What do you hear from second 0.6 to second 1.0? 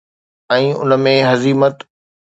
ان